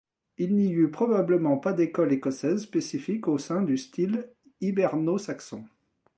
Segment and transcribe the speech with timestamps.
[0.39, 5.63] Il n'y eut probablement pas d'école écossaise spécifique au sein du style hiberno-saxon.